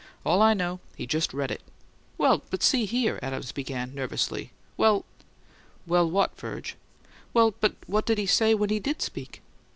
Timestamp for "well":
2.17-2.41, 4.75-5.05, 5.85-6.09, 7.35-7.53